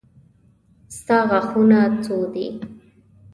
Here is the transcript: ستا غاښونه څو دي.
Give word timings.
ستا 0.97 1.17
غاښونه 1.29 1.79
څو 2.03 2.17
دي. 2.33 2.47